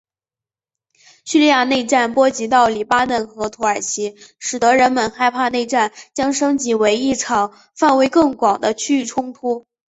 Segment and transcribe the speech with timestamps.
[1.25, 9.67] 叙利亚内战波及到黎巴嫩和土耳其使得人们害怕内战将升级为一场范围更广的区域冲突。